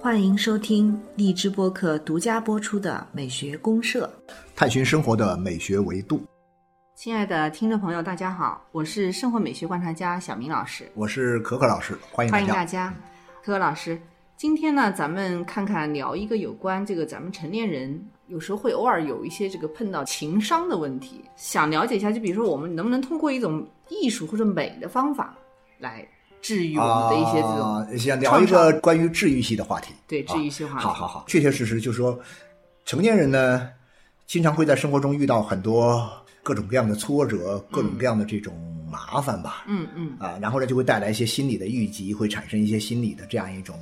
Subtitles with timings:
[0.00, 4.10] 欢迎收听荔枝播客独家播出的《美学公社》，
[4.56, 6.22] 探寻生活的美学维度。
[6.94, 12.94] 亲爱的听众朋友，大家好，我是生活美学观察家小明老师，我是可可老师，欢迎欢迎大家。
[13.42, 14.00] 可可老师，
[14.36, 25.36] 今天呢，咱们看看聊一个有关这个咱们成年人有时候会偶尔有一些这个碰到情商的问题，想了解一下，就比如说我们能不能通过一种艺术或者美的方法
[25.78, 26.06] 来。
[26.40, 29.92] 治愈我们的一些这种，想聊一个关于治愈系的话题。
[30.06, 30.84] 对，治愈系话题。
[30.84, 32.16] 好好好，确确实实就是说，
[32.84, 33.68] 成年人呢，
[34.24, 36.08] 经常会在生活中遇到很多
[36.44, 38.54] 各种各样的挫折，各种各样的这种
[38.88, 39.64] 麻烦吧。
[39.66, 40.16] 嗯嗯。
[40.20, 43.76] 啊，然后呢，就会带来一些心理的郁积，会产生一些心理的这样一种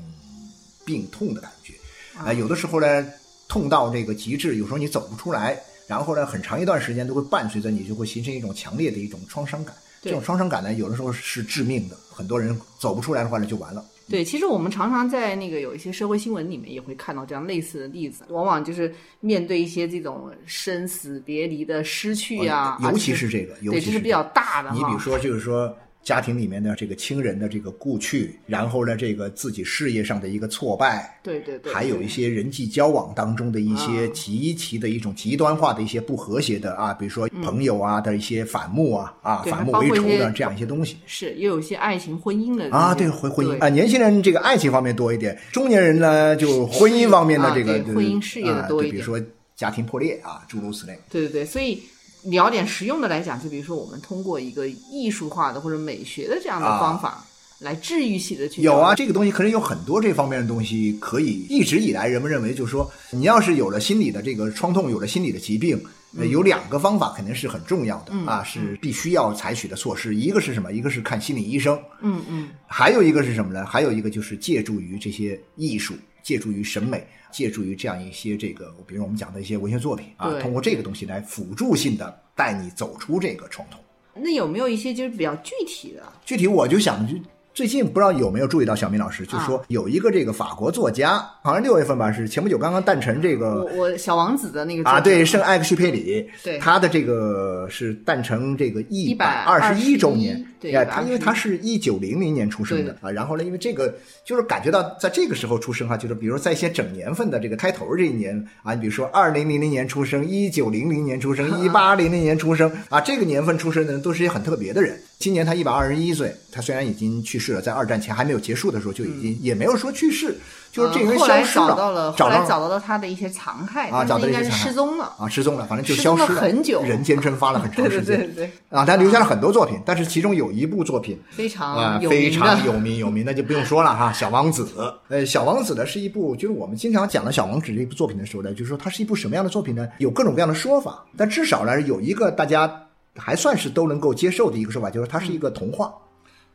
[0.87, 1.75] 病痛的感觉。
[2.19, 3.07] 啊，有的时候呢，
[3.49, 9.75] 痛到这个极致，有时候你走不出来，然后呢，很长一段时间都会伴随着你，就会形成一种强烈的一种创伤感。
[10.03, 13.85] 这种创伤感呢，有的时候是致命的，很多人走不出来的话呢，就完了。
[14.09, 24.71] 对，其实我们常常在那个有一些社会新闻里面也会看到这样类似的例子，往往就是面对一些这种生死别离的失去啊，尤其是这个，对，这是比较大的。
[24.73, 25.77] 你比如说，就是说。
[26.07, 49.21] 家庭里面的这个亲人的这个故去，然后呢，这个自己事业上的一个挫败，对对对，还有一些人际交往当中的一些极其的一种极端化的一些不和谐的啊，比如说朋友啊的一些反目啊啊，反目为仇的这样一些东西，是也有一些爱情婚姻的啊，对婚婚姻啊，年轻人这个爱情方面多一点，中年人呢就婚姻方面的这个婚姻事业的多一点，比如说
[49.57, 50.97] 家庭破裂啊，诸如此类。
[51.11, 51.83] 对对对，所以。
[52.27, 57.25] 聊点实用的来讲，就比如说我们通过一个艺术化的或者美学的这样的方法
[57.61, 61.47] 来治愈系的去有啊，这个东西可能有很多这方面的东西可以。
[61.49, 65.83] 一直以来，人们认为就是说，你要是有了心理的这个创痛，有了心理的疾病，
[66.31, 70.15] 有两个方法肯定是很重要的啊，是必须要采取的措施。
[70.15, 70.73] 一个是什么？
[70.73, 71.79] 一个是看心理医生。
[72.03, 72.49] 嗯嗯。
[72.67, 73.65] 还有一个是什么呢？
[73.65, 75.95] 还有一个就是借助于这些艺术，
[76.27, 77.07] 借助于审美。
[77.31, 83.79] 借助于这样一些这个，比如我们讲的一些文学作品啊，通过这个东西来辅助性的带你走出这个传统。
[84.15, 86.03] 那有没有一些就是比较具体的？
[86.25, 87.15] 具体我就想就。
[87.57, 93.65] 最近不知道有没有注意到小明老师，就说有一个这个法国作家，好像六月份吧，是前不久刚刚诞辰这个。
[93.65, 115.01] 我我小王子的那个啊，对，圣埃克西佩里，对，他的这个是诞辰这个一百二十一周年，对，他因为他是一九零零年出生的啊，然后呢，因为这个就是感觉到在这个时候出生哈，就是比如在一些整年份的这个开头这一年啊，你比如说二零零零年出生，一九零零年出生， 一八零零年出生啊，这个年份出生的人都是一些很特别的人。
[115.19, 120.37] 今年他一百二十一岁，他虽然已经去世了，在二战前还没有结束的时候就已经也没有说去世，
[120.71, 121.65] 就是这个人消失了。
[121.65, 122.15] 后来找到了，
[122.47, 128.19] 找到了他的一些残骸啊，找到应该是失踪了啊，失踪了，反正就消失了很久，人间蒸发了很长时间。
[128.19, 134.65] 对对对啊，他留下了很多作品，但是其中有一部作品非常啊非常有名有名，那就不用说了哈，《小王子》。
[135.09, 139.89] 呃，《小王子》呢是一部，就是我们经常讲的《小王子》这部作品的时候呢，就是说它是一部什么样的作品呢？
[139.99, 142.83] 有各种各样的说法，但至少呢有一个大家。
[143.17, 145.93] 还算是都能够接受的一个说法，就是它是一个童话，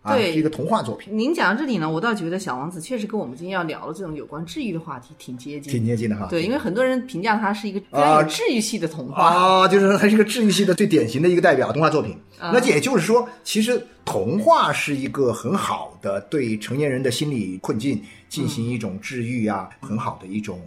[0.01, 1.16] 啊，是一个童话作品。
[1.17, 6.27] 您讲到这里呢，我倒觉得《小王子》确实跟我们今天要聊的这种有关治愈的话题挺接近，挺接近的哈。
[6.29, 12.17] 对，因为很多人评价它是一个啊治愈系的童话啊，就是它是一个治愈系的最典型的一个代表童话作品。
[12.39, 20.59] 那也就是说，其实童话是一个很好的对成年人的心理困境进行一种治愈啊，很好的一种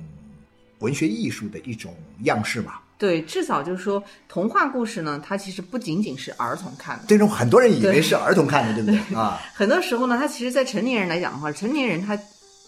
[0.78, 2.74] 文学艺术的一种样式嘛。
[2.96, 7.04] 对，至少就是说，童话故事呢，它其实不仅仅是儿童看的。
[7.08, 9.40] 这种很多人以为是儿童看的，对不对啊？
[9.54, 12.18] 很多时候呢，它其实，在成年人来讲的话，成年人他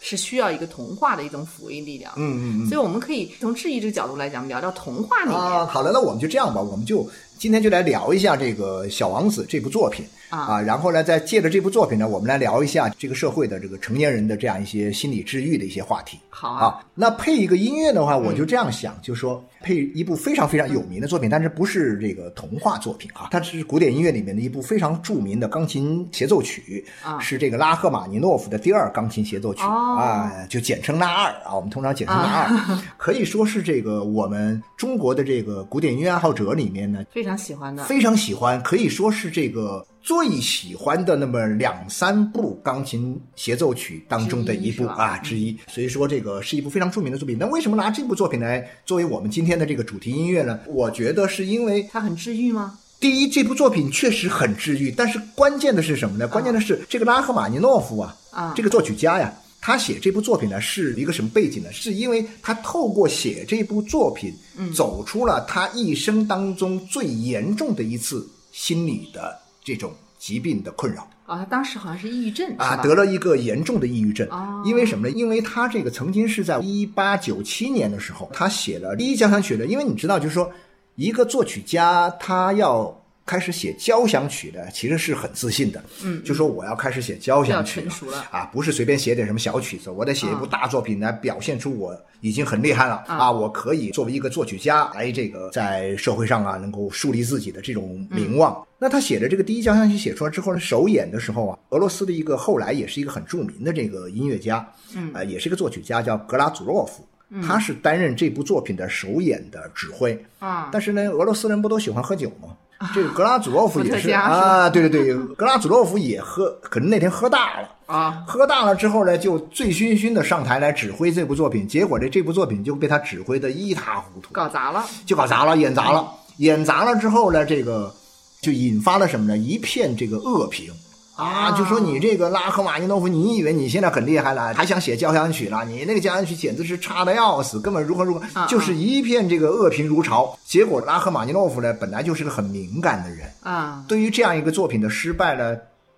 [0.00, 2.12] 是需要一个童话的一种抚慰力量。
[2.16, 2.69] 嗯嗯嗯。
[2.69, 5.38] 所以我们可以从质疑这个角度来讲，聊聊童话里面。
[5.38, 7.08] 啊，好了，那我们就这样吧，我们就。
[7.38, 16.19] 今天就来聊一下这个《小王子》这部作品啊，然后呢，再借着这部作品呢，我们来聊一下这个社会的这个成年人的这样一些心理治愈的一些话题。
[16.31, 23.28] 好啊，那配一个音乐的话，我就这样想，就说配一部非常非常有名的作品，但是不是这个童话作品啊？
[23.31, 26.84] 它是古典音乐里面的一部非常著名的钢琴协奏曲，
[27.20, 37.05] 是这个拉赫玛尼诺夫的第二钢琴协奏曲啊，就简称拉二啊，我们通常简称拉二，可以说是这个我们中国的这个古典音乐爱好者里面呢。
[37.11, 45.58] 非常喜欢的，非常喜欢，可以说是这个最喜欢的那么两三部钢琴协奏曲当中的一部啊之一。
[45.67, 47.37] 所以说，这个是一部非常著名的作品。
[47.37, 50.61] 那为什么拿这部作品来作为我们今天的这个主题音乐呢？
[50.69, 52.79] 我觉得是因为它很治愈吗？
[53.00, 56.29] 第一，这部作品确实很治愈，但是关键的是什么呢？
[56.29, 59.35] 关键的是这个拉赫玛尼诺夫啊，啊，这个作曲家呀。
[59.61, 61.73] 他写这部作品呢，是一个什么背景呢？
[61.73, 64.32] 是因为他透过写这部作品，
[64.73, 71.02] 走出了他一生当中最严重的一次心理的这种疾病的困扰。
[71.26, 74.28] 啊，他当时好像是抑郁症啊，得了一个严重的抑郁症。
[74.30, 75.12] 哦因为什么呢？
[75.12, 79.66] 因为他这个曾经是在一八九七年的时候，他写了第一交响曲的。
[79.66, 80.48] 因为你知道，就是说，
[80.94, 82.96] 一个作曲家他要
[83.26, 85.82] 开始写交响曲的，其实是很自信的。
[86.05, 93.32] 嗯就说我要开始写交响曲了啊，不是随便写点什么小曲子，我得写一部大作品来表现出我已经很厉害了啊啊！
[93.32, 98.64] 我可以作为一个作曲家来这个在社会上啊，能够树立自己的这种名望。
[98.78, 104.64] 那他写的这个第一交响曲写出来之后呢，首演的时候啊，俄罗斯的一个后来也是一个很著名的这个音乐家，
[104.94, 107.05] 嗯啊、也是一个作曲家，叫格拉祖洛夫。
[107.44, 112.56] 他是担任这部作品的首演的指挥，啊，但是呢，俄罗斯人不都喜欢喝酒吗？
[112.94, 117.69] 这 个格拉祖洛夫也是啊，对对对，格拉祖洛夫也喝，可能那天喝大了。
[117.87, 126.06] 啊，喝大了之后呢，就醉醺醺的上台来指挥这部作品，结果这这部作品就被他指挥的一塌糊涂，搞砸了，就搞砸了，演砸了，
[126.38, 127.94] 演砸了之后呢，这个
[128.43, 129.38] 就引发了什么呢？
[129.38, 130.73] 一片这个恶评。
[131.16, 135.64] 啊，就说你这个拉赫玛尼诺夫，你以为你现在很厉害了，还想写交响曲了？
[135.64, 140.38] 你那个交响曲简直是差的要死，根本如何如何啊，就是一片这个恶评如潮。
[140.44, 145.56] 结果拉赫玛尼诺夫呢，本来就是个很敏感的人，啊，对于这样一个作品的失败呢，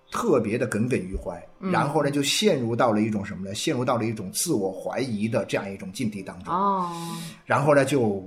[0.09, 3.53] 特别的耿耿于怀，嗯然后呢，就陷入到了一种什么呢？
[3.53, 6.89] 陷入到了一种自我怀疑的这样一种境地当中，哦，
[7.45, 8.23] 然后呢，就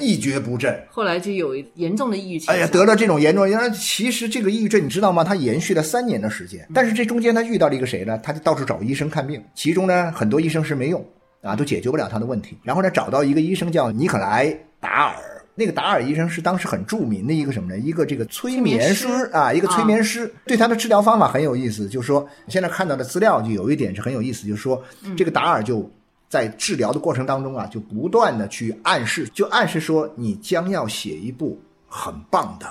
[0.00, 0.74] 一蹶不振。
[0.90, 2.54] 后来就有严重的抑郁倾向。
[2.54, 5.22] 哎呀，得了这种严重，原来其实这个抑郁症你知道吗？
[5.22, 8.18] 它延续了三年的时间，但是这中间他遇到了一个谁呢？
[8.22, 11.04] 他就到处找医生看病，其中呢很多医生是没用
[11.42, 12.58] 啊，都解决不了他的问题。
[12.62, 15.14] 然后呢，找到一个医生叫尼可莱达尔。
[15.56, 17.78] 那个达尔医生是当时很著名的一个什么呢？
[17.78, 20.32] 一个这个催眠师催眠师啊，一个催眠师。
[20.46, 24.82] 对他的治疗方法很有意思，就是说现在看到的资料就有一点是很有意思，就是说
[25.18, 25.90] 这个达尔就
[26.30, 32.66] 在治疗的过程当中啊，就不断的去暗示，就暗示说你将要写一部很棒的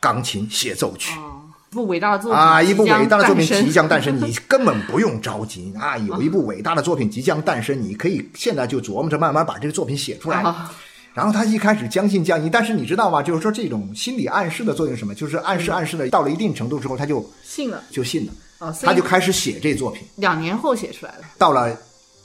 [0.00, 1.16] 钢琴协奏曲。
[1.20, 5.96] 哦，一部伟大的作品啊，一部伟大的作品即将诞生 你根本不用着急啊！
[5.96, 10.42] 有一部伟大的作品即将诞生，你可以现在就琢磨着慢慢把这个作品写出来。
[10.42, 10.74] 啊
[11.14, 13.22] 然后他一开始将信将疑，但是你知道吗？
[13.22, 15.14] 就是说这种心理暗示的作用是什么？
[15.14, 18.26] 就是暗示暗示的到了一定程度之后，他就信了就信
[18.58, 20.02] 了，他就开始写这作品。
[20.16, 21.18] 两年后写出来的。
[21.38, 21.72] 到了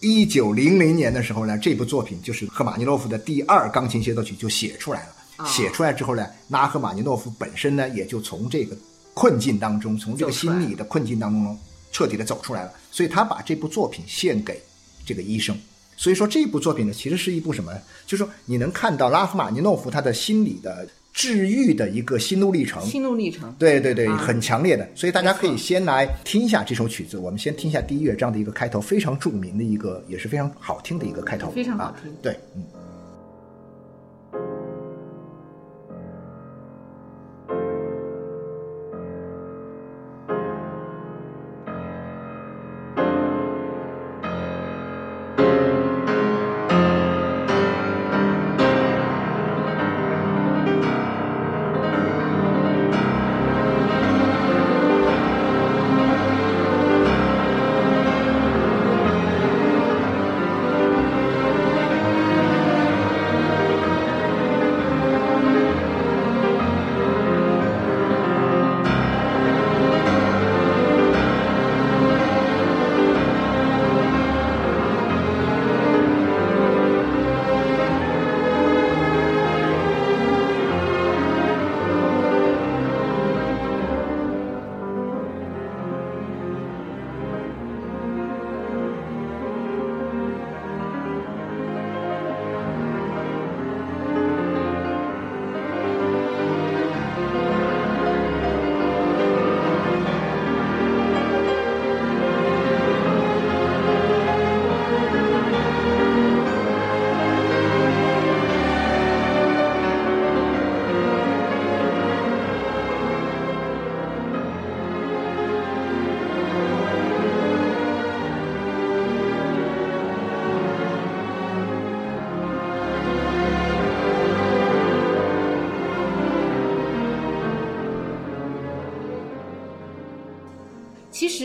[0.02, 5.10] 一九零零年的时候呢，这部作品就是赫玛尼诺夫的第二钢琴协奏曲就写出来了。
[5.38, 8.78] 啊写出来之后呢，拉赫玛尼诺夫本身呢，也就从这个
[9.14, 11.58] 困境当中，从这个心理的困境当中
[11.92, 12.74] 彻底的走出来了。
[12.92, 14.62] 所以他把这部作品献给
[15.06, 15.58] 这个医生。
[15.96, 17.74] 所以说这部作品呢，其实是一部什么？
[18.06, 20.88] 就是说你能看到拉赫玛尼诺夫他的心理的
[21.20, 22.82] 治愈的一个心路历程。
[22.86, 23.54] 心路历程。
[23.60, 27.18] 对对对，啊很强烈的，所以大家可以先来听一下这首曲子。
[27.18, 32.64] 我们先听一下第一乐章的一个开头，非常著名的一个，也是非常好听的一个开头，非常好啊听对，嗯。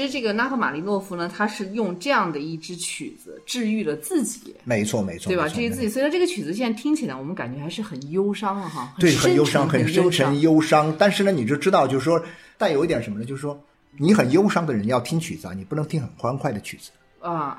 [0.04, 5.49] 实这个拉赫玛尼诺夫呢，他是用这样的一支曲子治愈了自己，没错，没错，对吧？
[5.49, 5.88] 治愈自己。
[5.88, 10.40] 所以说这个曲子现在听起来，我们感觉还是很忧伤了哈，对，很忧伤，很深沉，忧伤。
[10.40, 10.96] 忧伤。
[10.99, 12.23] 但是呢，你就知道，就是说
[12.58, 13.25] 带有一点什么呢？
[13.25, 13.58] 就是说，
[13.96, 16.90] 你很忧伤的人要听曲子啊，你不能听很欢快的曲子。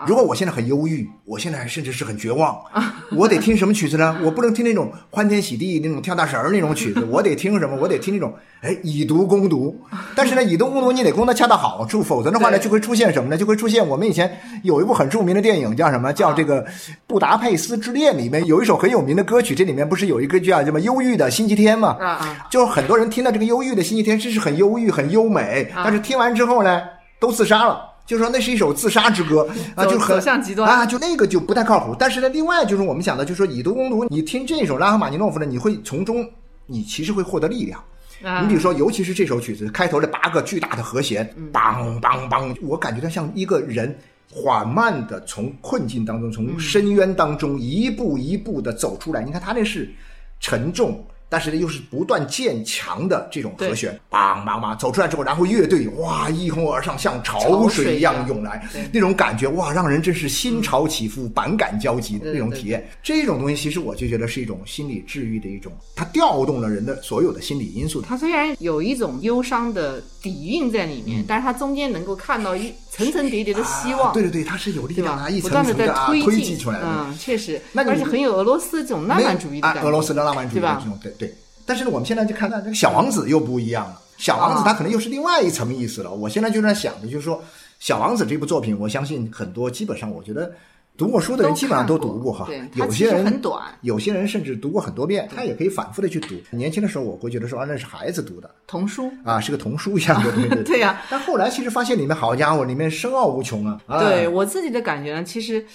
[0.05, 2.55] 如果我现在很忧郁，我现在甚至是很绝望，
[3.17, 4.15] 我得听什么曲子呢？
[4.24, 7.75] 我不能听那种欢天喜地那种跳大神儿那种曲子，我得听什么？
[7.81, 8.31] 我得听那种
[8.62, 9.75] 哎以毒攻毒。
[10.15, 13.36] 但是呢， 以毒攻毒你得攻得恰到好处，否则的话呢，就会出现什么呢？
[13.36, 16.13] 就会出现我们以前有一部很著名的电影叫什么？
[16.13, 16.63] 叫这个
[17.07, 21.98] 《布达佩斯之恋》里面有一首很有名的歌曲，这里面不是有一个叫什么忧郁的星期天吗？
[22.00, 26.81] 啊啊，就是很多人听到这个忧郁的星期天，真是很忧郁、很优美，但是听完之后呢，
[27.19, 27.95] 都自杀了。
[28.06, 31.96] 就说那是一首自杀之歌啊，就很走向极端啊，就那个就不太靠谱。
[31.98, 36.30] 但是呢，另外就是我们讲的，就是说以毒攻毒，你听这首拉赫玛尼诺夫呢，你会从中
[36.68, 37.84] 你其实会获得力量。
[38.24, 43.94] 啊你比如说，尤其是这首曲子开头的八个巨大的和弦，梆梆梆，我感觉它像一个人
[44.32, 49.22] 缓慢的从困境当中、从深渊当中一步一步的走出来。
[49.22, 49.94] 你看他那是
[50.40, 51.06] 沉重。
[51.36, 62.88] 但是呢，又是不断渐强的这种和弦，梆梆梆走出来之后，然后乐队哇一哄而上，像潮潮水一样涌来，那种感觉哇，让人真是心潮起伏、百感交集的那种体验。
[63.04, 68.01] 这种东西其实我就觉得是一种心理治愈的一种，它调动了人的所有的心理因素。
[68.01, 75.42] 它虽然有一种忧伤的底蕴在里面，但是它中间能够看到一层层叠叠的希望，对对对，它是有力量啊，一？
[75.42, 76.86] 层层的啊推进进出来的。
[76.88, 81.25] 嗯，确实，那而且很有俄罗斯这种浪漫主义的啊感觉，俄罗斯的浪漫主义这种，对对。
[81.65, 84.01] 但是呢，我们现在就看到这个小王子又不一样了。
[84.17, 86.13] 小王子他可能又是另外一层意思了。
[86.13, 87.43] 我现在就在想的，就是说，
[87.79, 90.50] 小王子这部作品，我相信很多基本上，我觉得
[90.95, 96.36] 读过书的人基本上都读过哈有些人很短有些人甚至读过很多遍，他也可以反复的去读。
[96.51, 99.12] 年轻的时候，我会觉得说啊，那是孩子读的童书。
[99.25, 103.81] 啊，是个童书一样的， 对呀但后来其实发现里面好家伙，里面深奥无穷啊。
[103.86, 105.65] 啊对我自己的感觉呢，其实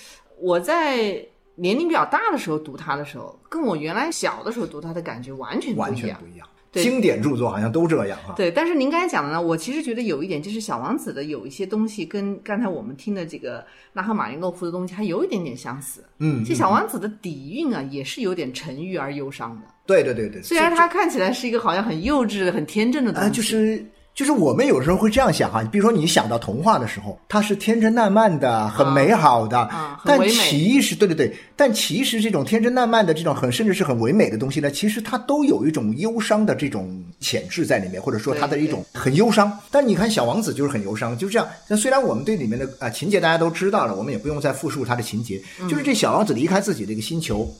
[0.41, 1.23] 我在
[1.61, 6.09] 年龄比较大的时候读它的时候，跟我原来小的时候读它的感觉完全不完一样。
[6.09, 6.47] 全不一样。
[6.73, 8.33] 对经典著作好像都这样哈。
[8.37, 16.05] 对，但是您刚才讲的呢，我其实觉得有一点，就是小王子的有一些东西跟刚才我们听的这个拉赫玛尼诺夫的东西还有一点点相似。
[16.19, 19.63] 嗯，这小王子的底蕴啊，也是有点沉郁而忧伤的。
[19.85, 20.41] 对对对对。
[20.43, 29.71] 虽然他看起来是一个好像很幼稚、很天真的东啊，西，就是就是我们有时候会这样想哈，比如说你想到童话的时候，它是天真烂漫的，很美好的，
[30.05, 39.51] 但其实对对对，但其实这种天真烂漫的这种很甚至是很唯美的东西呢，其实它都有一种忧伤的这种潜质在里面，或者说它的一种很忧伤。
[39.71, 41.49] 但你看小王子就是很忧伤，就是这样。
[41.67, 47.51] 那虽然我们对里面的啊、情节大家都知道了，我们也不用再复述它的情节，嗯就是这小王子离开自己的一个星球。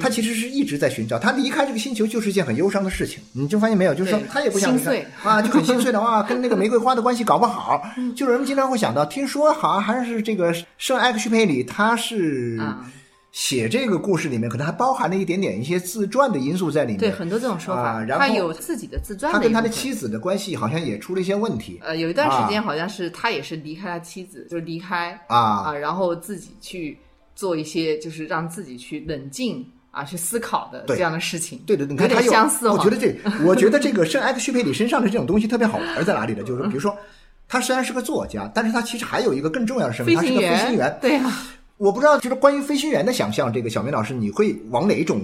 [0.00, 3.94] 他其实是一直在寻找，他离开这个星球就是一件很忧伤的事情，你就发现没有？
[3.94, 7.82] 就是说他也不想离开啊，就很心碎的话，跟那个玫瑰花的关系搞不好。
[7.96, 12.84] 嗯就是人们经常会想到，听说好像还是这个圣埃克徐佩里，他是啊
[13.32, 16.98] 写这个故事里面可能还包含了一点点一些自传的因素在里面。
[16.98, 17.92] 对很多这种说法。
[17.92, 25.72] 啊然后他有自己的自传他跟他的妻子的关系好像也出了一些问题呃，有一段时啊间好像是他也是离开他妻子，就是离开啊。
[25.72, 26.98] 然后自己去
[27.40, 31.58] 做一些就是让自己去冷静啊，去思考的这样的事情。
[31.66, 32.68] 对对对，他有，相似。
[32.68, 33.16] 我觉得这，
[33.46, 36.42] 我觉得这个圣埃克徐佩里身上的这种东西特别好玩在哪里呢？
[36.42, 36.94] 就是说，比如说，
[37.48, 40.98] 他虽然是个作家，但是他其实还有一个更重要的身份，他是个飞行员。
[41.00, 45.18] 对啊，我不知道，就是关于飞行员的想象，这个小明老师，你会往哪种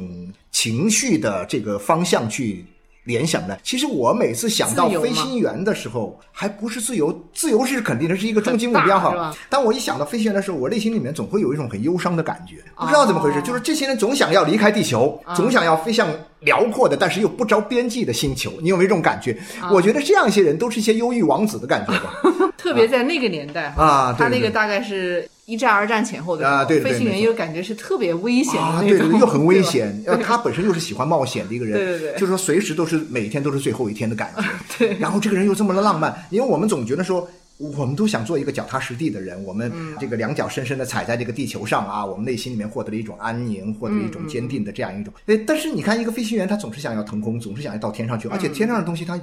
[0.52, 2.64] 情绪的这个方向去
[3.06, 3.58] 联想的？
[3.62, 9.34] 其实我每次想到飞行员的时候，还不是自由，自由是肯定的是一个终极目标哈。
[9.48, 16.08] 当我一想到飞行员的时候，我内心里面总会有一种很忧伤的感觉，不知道怎么回事，哦就是这些人总想要离开地球，总想要飞向
[16.40, 18.52] 辽阔的但是又不着边际的星球。
[18.60, 19.36] 你有没有这种感觉？
[19.70, 22.20] 我觉得这样一些人都是一些忧郁王子的感觉吧。
[22.58, 30.02] 特别在那个年代啊对他那个大概是一战、二战前后的啊对飞行员又感觉是特别危险的啊，那种，又很危险。
[30.06, 34.44] 呃，他本身又是喜欢冒险的一个人，对对对就是说随时都是每天都是最后一天的感觉。
[34.78, 37.26] 对然后这个人又这么的浪漫，因为我们总觉得说。
[37.58, 45.10] 我们都想做一个脚踏实地的人，我们嗯这个两脚深深的踩在这个地球上啊，我们内心里面获得了一种安宁，获得了一嗯种坚定的这样一种。
[45.24, 49.18] 诶，但是你看，一个飞行员他总是想要腾空，总是想要到天上去，而嗯且天上的东西它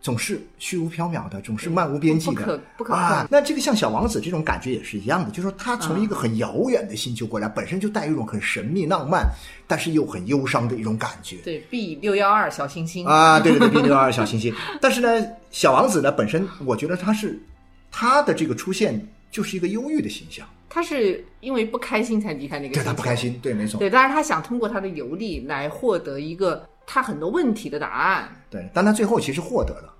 [0.00, 3.26] 总是虚无缥缈的，总是漫无边际的，不可不可啊。
[3.30, 9.28] 那这个像小王子这种感觉也是一样的，就是说他从一个很遥远的星球过来，本身就带有一种很神秘浪漫，
[9.66, 11.36] 但是又很忧伤的一种感觉。
[11.44, 14.54] 对 B 六幺二小行星啊，对对 对，B 六幺二小行星。
[14.80, 17.38] 但是呢，小王子呢本身，我觉得他是
[17.90, 23.16] 他的这个出现就是一个忧郁的形象，他是因为不开心才离开那个，对他不开。
[23.16, 28.26] 心，对，没错，对，但是他想通过他的游历来获得一个他很多问题的答案。
[28.48, 29.94] 对，但他最后其实获得了，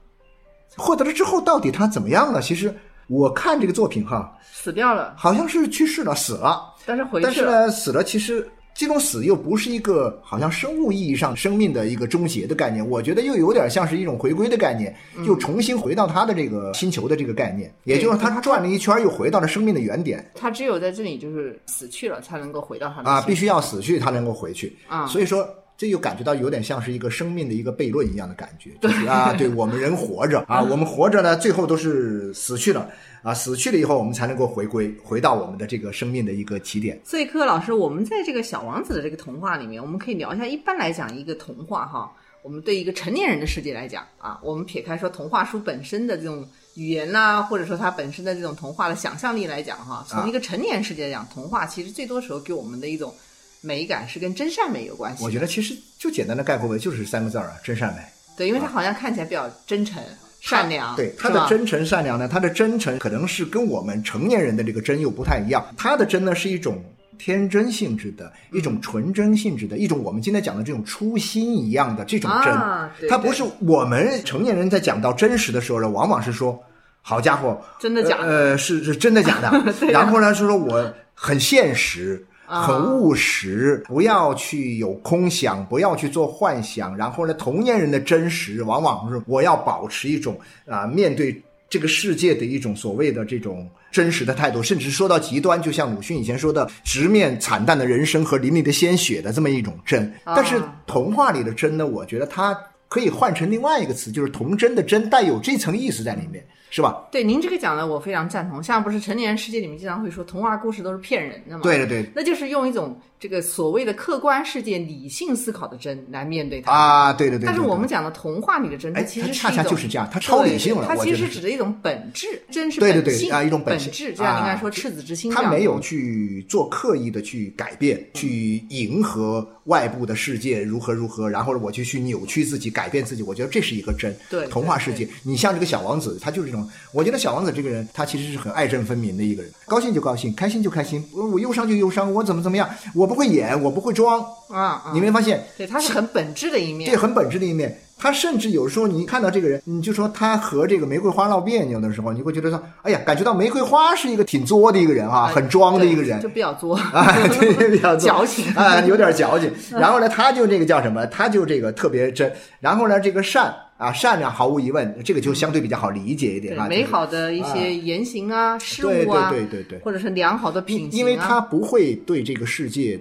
[0.74, 2.40] 获得了之后到底他怎么样呢？
[2.40, 2.74] 其实
[3.08, 6.62] 我看这个作品哈，死掉了，好像是去世了，死了。
[6.86, 7.44] 但是回但是。
[7.44, 25.46] 呢，死了其实这种死又不是一个好像生物意义上生命的一个终结的概念，我觉得又有点像是一种回归的概念，又重新回到他的这个星球的这个概念，也就是他转了一圈又回到了生命的原点他只有在这里就是死去了，才能够回到他的啊，必须要死去他能够回去啊所以说。
[25.78, 32.90] 这就感觉到有点像是一个生命的一个悖论一样的感觉，就是啊， 对我们人活着啊，我们活着呢，最后都是死去了
[33.22, 37.00] 啊，死去了以后，我们才能够回归，回到我们的这个生命的一个起点。
[37.04, 40.44] 所以，柯老师，我们在这个小王子的这个童话里面，我们可以聊一下。
[40.44, 46.44] 一般来讲，一个童话哈，我们对一个成年人的世界来讲啊，我们撇开说童话书本身的这种
[46.74, 53.14] 语言呐、或者说它本身的这种童话的想象力来讲哈，从一个成年世界来讲，童话其实最多时候给我们的一种
[53.60, 55.24] 美感是跟真善美有关系。
[55.24, 58.02] 我觉得其实就简单的概括为就是三个字儿啊，真善美。
[58.36, 60.00] 对，因为它好像看起来比较真诚、
[60.40, 65.66] 善良，对他的真诚善良呢，他的真诚可能是跟我们成年人的这个真又不太一样。
[65.76, 66.80] 他的真呢是一种
[67.18, 72.52] 天真性质的，一种纯真性质的，一种我们今天讲的这种初心一样的这种真。
[72.52, 76.56] 啊对它不是我们成年人在讲到真实的时候呢，往往是说，
[77.02, 79.48] 好家伙，真的假的呃，呃是是真的假的。
[79.50, 82.24] 啊然后呢，是说我很现实。
[82.48, 86.96] 啊很务实，不要去有空想，不要去做幻想。
[86.96, 100.10] 然后呢，同年人的真实，往往是我要保持一种啊、面对这个世界的一种所谓的这种真实的态度，甚至说到极端，就像鲁迅以前说的，直面惨淡的人生和淋漓的鲜血的这么一种真。
[100.24, 107.06] 啊但是童话里的真呢，我觉得它可以换成另外一个词，就是童真的真，带有这层意思在里面，是吧？
[107.10, 108.62] 对您这个讲的我非常赞同。
[108.62, 111.62] 像不是成年人世界里面经常会说童话故事都是骗人的嘛？
[111.62, 112.10] 对对对。
[112.14, 116.72] 那就是用一种这个所谓的客观世界理性思考的真来面对它。
[116.72, 124.10] 啊，对对对对但是我们讲的童话里的真，它哎其实它恰恰就是这样它超理性了它其实指的一种本质，真是对对对本性啊一种本本质。
[124.10, 133.22] 就像您刚才啊说赤子之心这样，他没有去做刻意的去改变，去迎合外部的世界如何如何，然后我就去扭曲自己、改变自己。
[133.22, 134.16] 我觉得这是一个真。
[134.30, 136.68] 对童话世界，你像这个小王子，他就是这种。
[136.92, 144.20] 我觉得小王子这个人，他其实是很爱憎分明的一个人，高兴就高兴，开心就开心，我我忧伤就忧伤，我怎么怎么样，我不会演，我不会装。
[144.50, 145.42] 啊啊，你没发现？
[145.56, 146.96] 对，他是很本质的一面对。
[146.96, 147.80] 很本质的一面。
[148.00, 156.28] 他甚至有时候你看到这个人，你就说他和这个玫瑰花闹别扭的时候，你会觉得说，哎呀，感觉到玫瑰花是一个挺作的一个人啊，很装的一个人对就。
[156.28, 159.52] 比较作啊，对对，比较作矫情 啊，有点矫情。
[159.76, 161.04] 然后呢，他就这个叫什么？
[161.08, 162.32] 他就这个特别真。
[162.60, 166.66] 然后呢，这个善啊，善良毫无疑问，这个就相对比较好理解一点啊。
[166.66, 172.98] 对美好的一些言行啊、事对物啊，对对对对或者是良好的品行啊，因为他不会对这个世界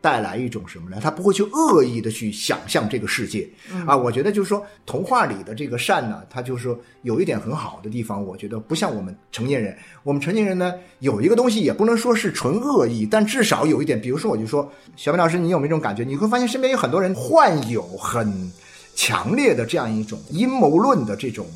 [0.00, 0.98] 带来一种什么呢？
[1.00, 3.96] 他不会去恶意的去想象这个世界、嗯啊。
[3.96, 8.24] 我觉得就是说，童话里的这个善呢，它就是说有一点很好的地方。
[8.24, 16.02] 我觉得不像我们成年人，我们成年人呢有一个东西也不能说是纯恶意，但至少有一点，比如说我就说，小明老师，你有没有这种感觉？
[16.02, 18.52] 你会发现身边有很多人患有很
[18.96, 21.46] 强烈的这样一种阴谋论的这种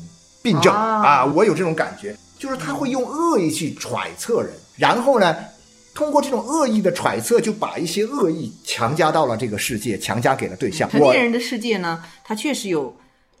[0.41, 5.35] 病症啊啊，我有这种感觉，就是他会用恶意去揣测人，然后呢，
[5.93, 10.87] 通过这种恶意的揣测，就把一些恶意强加到了这个世界，强加给了对象。
[10.93, 12.95] 我成年人的世界呢，他确实有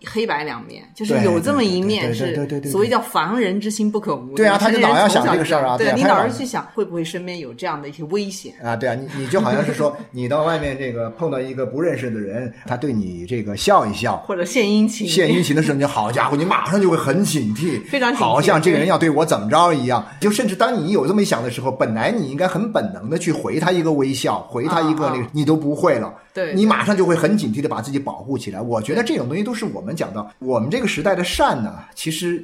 [0.05, 2.35] 黑白两面，就是有这么一面是
[2.69, 4.35] 所谓叫防人之心不可无。
[4.35, 8.53] 对啊他就老要想这个事儿啊对你老老是去想会不会身边有这样的一些危险。
[8.63, 20.05] 啊，对啊，你你就好像是说，你到外面这个碰到一个不认识的人，他对你这个笑一笑，或者献殷勤，献殷勤的时候，你好家伙，你马上就会很警惕，非常好像这个人要对我怎么着一样。
[20.19, 26.13] 就甚至当你有这么一想的时候，本来你应该很本能的去回他一个微笑，回他一个那个，啊你都不会了。
[26.33, 28.61] 对你马上就会很警惕的把自己保护起来。
[28.61, 32.43] 我觉得这种东西都是我们讲到我们这个时代的善呢，其实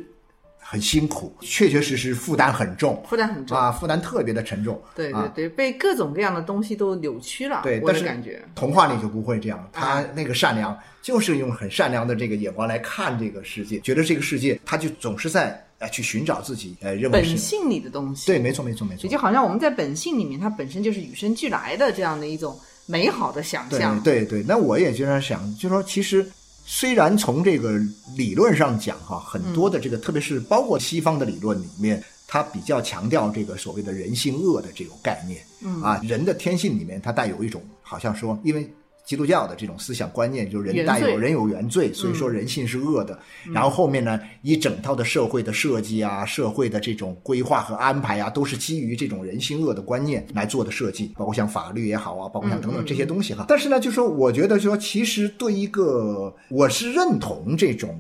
[0.60, 3.58] 很辛苦，确确实实负担很重负担很重。
[3.58, 4.76] 啊，负担特别的沉重。
[4.76, 7.62] 啊对对对，被各种各样的东西都扭曲了。
[7.64, 8.44] 对，我但是的感觉。
[8.54, 23.98] 童话里就不会这样，他啊那个善良就是用很善良的这个眼光来看这个世界，觉得这个世界他就总是在呃去寻找自己呃认为是本性里的东西，对，没错没错没错也，就好像我们在本性里面，它本身就是与生俱来的这样的一种美好的想对象。
[24.02, 24.44] 对对。
[24.46, 26.30] 那我也经常想，就说其实。
[26.70, 27.80] 虽然从这个
[28.18, 35.42] 理论上讲，哈，很多的这个，特别是包括西方的理论里面，它比较强调这个所谓的人性恶的这种概念。
[35.62, 38.70] 嗯啊，人的天性里面，它带有一种好像说，因为
[39.08, 43.18] 基督教的这种思想观念，就是人带有人有原罪，所以说人性是恶的。
[43.54, 53.46] 然后后面呢，一整套的社会的设计啊，社会的这种规划和安排啊，都是基于这种人性恶的观念来做的设计，包括像法律也好啊，包括像等等这些东西哈。
[53.48, 57.98] 但是呢，就说我觉得说，其实对一个我是认同这种。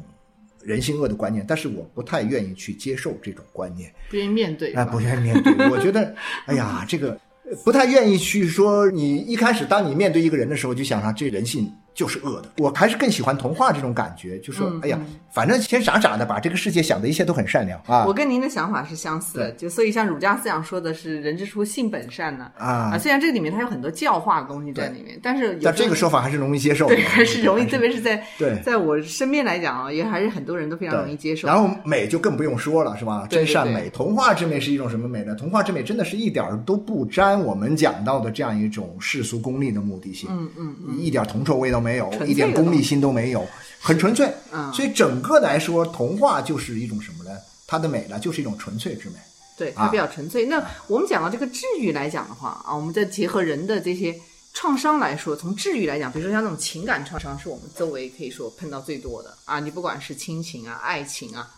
[0.63, 4.73] 人性恶的观念，但是我不太愿意去接受这种观念，不愿意面对。
[4.73, 5.69] 啊， 不愿意面对。
[5.69, 6.13] 我觉得，
[6.45, 7.17] 哎呀，这个
[7.63, 12.51] 不太愿意去说，你一开始当你面对一个人的时候，就想上这人性就是恶的。
[12.59, 14.99] 我还是更喜欢童话这种感觉，就说，哎呀，
[15.31, 18.05] 反正先傻傻的把这个世界想的一切都很善良啊。
[18.05, 22.95] 我跟您的想法是相似的，就所以像儒家思想说的是“人之初，性本善”呢啊。
[22.99, 31.47] 虽然这个里面它有很多教化的东西在里面，但是但这个说法还是容易接受，对，还是容易， 特别是在对，在我身边来讲啊，也还是很多人都非常容易接受。
[31.47, 33.25] 然后美就更不用说了，是吧？
[33.27, 35.33] 真善美，童话之美是一种什么美呢？
[35.33, 43.47] 童话之美真的是一点都不沾我们讲到的这样一种世俗功利的目的性，嗯嗯，一点铜臭味都没有，一点功利心都没有，
[43.79, 44.29] 很纯粹。
[44.51, 47.31] 嗯，所以整个来说，童话就是一种什么呢？
[47.65, 49.15] 它的美呢，就是一种纯粹之美。
[49.57, 50.45] 对，它比较纯粹。
[50.45, 54.15] 那我们讲到这个治愈来讲的话啊，我们再结合人的这些
[54.53, 59.59] 创伤来说，从治愈来讲，比如说像那种情感创伤，是我们周围可以说碰到最多的啊。
[59.59, 61.49] 你不管是亲情啊、爱情啊，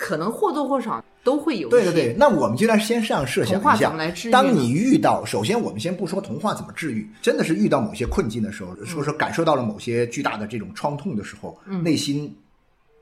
[0.00, 1.68] 可能或多或少都会有。
[1.68, 4.32] 对对对，那我们就来先这样设想一下，来治愈。
[4.32, 12.34] 当你遇到，首先我们先不说童话怎么治愈，真的是遇到某些困境的时候，说说感受到了某些巨大的这种创痛的时候，内心。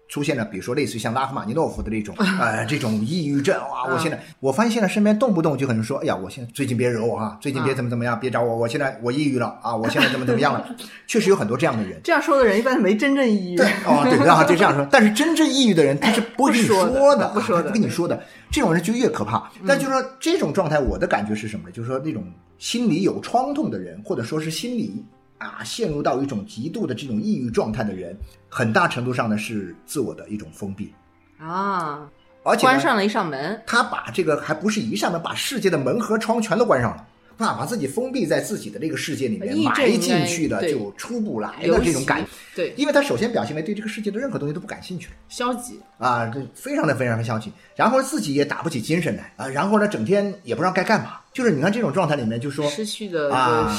[0.08, 3.84] 出现了，比如说类似于像拉赫玛尼诺夫的这种， 呃，这种抑郁症啊。
[3.92, 10.66] 我现在我发现现在身边动不动就可能说，哎呀，我现在最近别惹我啊，最近别怎么怎么样，别找我，我现在我抑郁了啊，我现在 怎么怎么样了。
[11.06, 12.00] 确实有很多这样的人。
[12.02, 13.56] 这样说的人一般没真正抑郁。
[13.56, 14.86] 对，哦，对，然后就这样说。
[14.90, 18.18] 但是真正抑郁的人，他是不会跟你说的，不说的，不跟你说的。
[18.50, 19.50] 这种人就越可怕。
[19.66, 21.72] 但就是说这种状态，我的感觉是什么呢？
[21.72, 22.24] 就是说那种
[22.56, 25.04] 心里有创痛的人，或者说是心里。
[25.38, 28.16] 啊，陷入到一种极度的这种抑郁状态的人，
[28.48, 30.92] 很大程度上呢是自我的一种封闭。
[31.38, 32.08] 啊，
[32.42, 37.06] 而且关上了一扇门，他把这个还不是一扇门，把世界的门和窗全都关上了。
[37.38, 42.28] 把把自己封闭在自己的这个世界里面，埋进去的就出不来的这种感觉。
[42.56, 47.52] 对，因为他首先表现为对这个世界的任何东西都不感兴趣，消极啊，这非常的非常的消极。
[47.76, 51.20] 然后自己也打不起精神来啊，然后呢，整天也不知道该干嘛。
[51.32, 53.30] 就是你看这种状态里面，就说失去的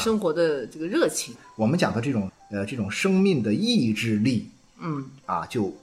[0.01, 1.35] 生活的这个热情。
[1.57, 4.49] 我们讲的这种呃这种生命的意志力，
[4.81, 5.75] 嗯啊，就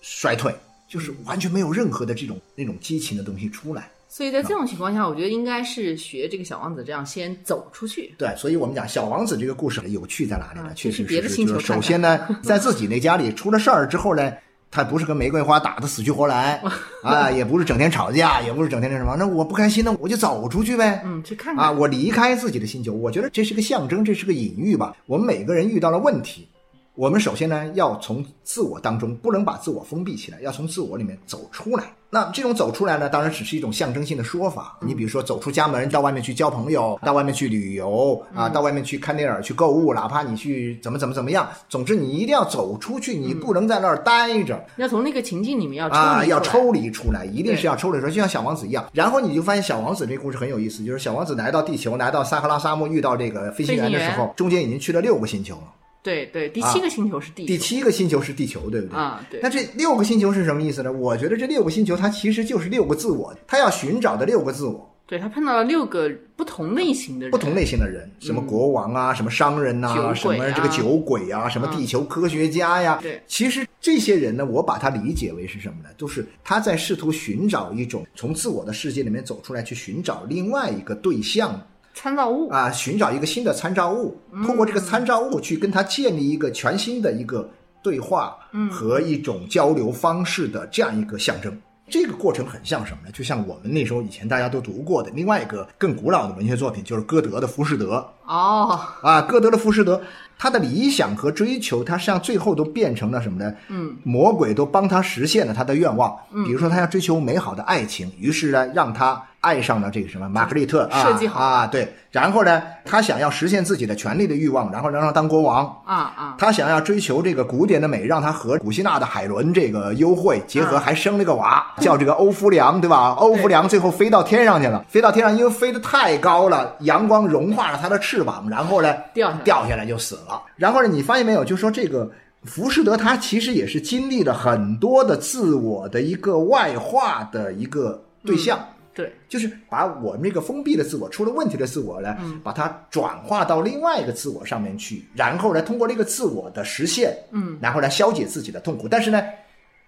[0.00, 0.54] 衰退，
[0.88, 3.90] 就是完全没有任何的这种那种激情的东西出来。
[4.10, 8.14] 所以在这种情况下，我觉得应该是学这个小王子这样先走出去。
[8.16, 10.72] 对，所以我们讲小王子这个故事有趣在哪里呢？
[10.74, 14.32] 确实是，就是首先呢， 在自己那家里出了事儿之后呢，
[14.70, 16.60] 他不是跟玫瑰花打的死去活来
[17.04, 22.94] 啊，也不是整天吵架，也不是整天那什么，那我不开心呢，我就走出去呗，嗯，去看看啊，我离开自己的星球。
[22.94, 24.96] 我觉得这是个象征，这是个隐喻吧。
[25.06, 26.48] 我们每个人遇到了问题。
[26.98, 31.84] 我们首先呢，要从自我当中不能把自我封闭起来，要从自我里面走出来。
[32.10, 34.76] 那这种走出来呢，当然只是一种象征性的说法。
[34.80, 44.60] 你比如说，走出家门，到外面去交朋友，到外面去旅游啊，到外面去看电影、去购物，哪怕你去怎么怎么怎么样，总之你一定要走出去，你不能在那儿待着。
[44.76, 48.84] 要从那个情境里面要啊，要抽离出来，一定是要抽离出来，就像小王子一样。
[48.92, 55.62] 然后你就发现小王子这故事很有意思，就是小王子来到地球，来到撒哈拉沙漠，遇到这个飞行员的时候，中间已经去了六个星球了。
[56.08, 58.98] 对对，第七个星球是地，第七个星球是地球，对不对？
[58.98, 59.40] 啊，对。
[59.42, 60.90] 那这六个星球是什么意思呢？
[60.90, 64.94] 我觉得这六个星球它其实就是六个自我，他要寻找的六个自我。
[65.06, 72.98] 对他碰到了六个不同类型的人，不同类型的人，什么国王啊，什么商人呐，什么这个酒鬼啊，什么地球科学家呀。
[73.02, 75.88] 对，其实这些人呢，我把它理解为是什么呢？
[75.96, 81.58] 就是他在试图寻找一种从自我的世界里面走出来，去寻找另外一个对象。
[82.00, 87.50] 参照物啊，寻找一个新的参照物，通过这个参照物去跟他建立一个全新的一个
[87.82, 88.36] 对话
[88.70, 91.52] 和一种交流方式的这样一个象征。
[91.90, 93.10] 这个过程很像什么呢？
[93.12, 97.96] 就像我们那时候以前大家都读过的另外一个更古老的文学作品，就是歌德的《浮士德》。
[98.32, 99.96] 哦，啊，歌德的《浮士德》，
[100.38, 103.52] 他的理想和追求，他实际上最后都变成了什么呢？
[103.70, 106.16] 嗯，魔鬼都帮他实现了他的愿望。
[106.30, 109.20] 嗯，比如说他要追求美好的爱情，于是呢，让他。
[109.40, 123.10] 爱上了这个什么玛格丽特设计好啊，对，然后呢，他想要实现自己的权利的欲望，然后让他当国王啊啊，他想要追求这个古典的美，让他和古希腊的海伦这个幽会结合，还生了个娃，叫这个欧夫良，对吧？
[123.18, 130.42] 欧夫良最后飞到天上去了，飞到天上，因为飞得太高了，阳光融化了他的翅膀，然后呢，掉掉下来就死了。
[130.56, 131.44] 然后呢，你发现没有？
[131.44, 132.10] 就说这个
[132.42, 138.58] 浮士德，他其实也是经历了很多的自我的一个外化的一个对象。
[138.98, 148.88] 对，就是把我们这个封闭的自我、出了问题的自我呢，把它转化到另外一个自我上面去，然后呢，通过这个自我的实现，嗯，然后来消解自己的痛苦。
[148.88, 149.22] 但是呢，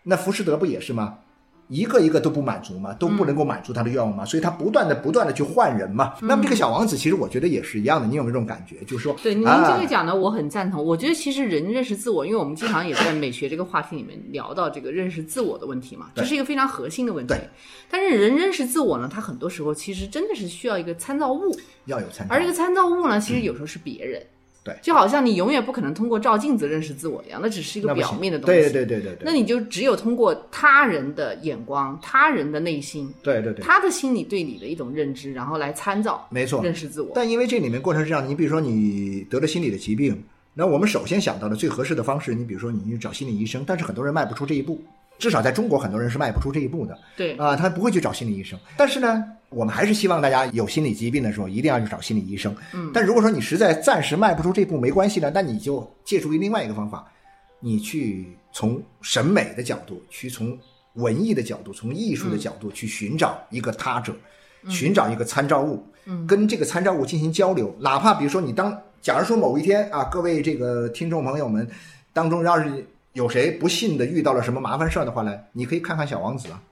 [0.05, 1.19] 那浮士德不也是吗？
[1.71, 6.15] 一个一个都不满足嘛，都不能够满足他的愿望嘛，所以他不断的不断的去换人嘛。
[6.21, 8.85] 那么这个小王子其实我觉得也是一样的，你有没有这种感觉？
[8.85, 10.85] 就是说，对您啊这个讲的我很赞同。
[10.85, 17.41] 我觉得其实人认识自我，因为我们经常也在美学这个话题里面聊到这个认识自我的问题嘛，这是一个非常核心的问题对。
[17.89, 21.57] 但是人认识自我呢，他很多时候其实真的是需要一个参照物，
[21.87, 24.21] 要有参照而这个参照物呢，其实有时候是别人。
[24.71, 28.61] 对就好像你永远不可能通过照镜子认识自我一样，那只是一个表面的东西。
[28.61, 36.63] 对对对对对那你就只有通过他人的眼光、他人的内心、对对对，他的心理对你的一种认知，然后来参照没错。
[36.63, 37.13] 认识自我。
[37.15, 40.23] 但因为这里面过程是这样的，你比如说你得了心理的疾病，
[40.55, 44.83] 那我们首先想到的最合适的方式，你比如说你去找心理医生，但是很多人迈不出这一步，
[45.21, 48.59] 至少在中国很多人是迈不出这一步的对，啊、他不会去找心理医生。
[48.77, 52.57] 但是呢，我们还是希望大家有心理疾病的时候一定要去找心理医生。
[52.73, 57.05] 嗯，但如果说你实在暂时迈不出这步，没关系呢，那你就借助于另外一个方法，
[57.61, 60.59] 你去从审美的角度，去从
[60.95, 64.15] 文艺的角度，从艺术的角度去寻找一个他者，
[64.69, 67.77] 寻找一个参照物，嗯跟这个参照物进行交流。
[67.79, 71.69] 哪怕比如说你当，假如说某一天啊，各位这个听众朋友们
[72.13, 76.63] 当中，要是有谁不幸的遇到了什么麻烦事儿的话呢，你可以看看小王子啊。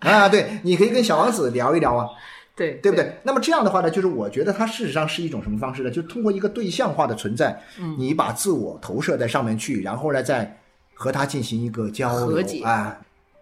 [0.00, 2.08] 啊，对，你可以跟小王子聊一聊啊，
[2.56, 3.16] 对，对不对？
[3.22, 5.90] 那么这样的话呢，就是我觉得它事实上是一种什么方式呢？
[5.90, 10.58] 就通过一个对象化的存在，嗯你把自我投射在上面去，然后呢，再
[10.94, 12.98] 和他进行一个交流和解啊。